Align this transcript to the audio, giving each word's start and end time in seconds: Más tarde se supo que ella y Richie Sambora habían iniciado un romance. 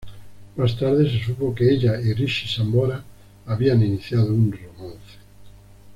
Más 0.55 0.75
tarde 0.79 1.07
se 1.11 1.23
supo 1.23 1.53
que 1.53 1.73
ella 1.75 2.01
y 2.01 2.11
Richie 2.13 2.47
Sambora 2.47 3.03
habían 3.45 3.83
iniciado 3.83 4.33
un 4.33 4.51
romance. 4.51 5.17